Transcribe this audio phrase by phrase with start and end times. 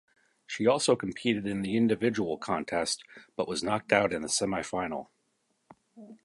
[0.47, 3.03] She also competed in the individual contest,
[3.37, 5.09] but was knocked out in the semifinal.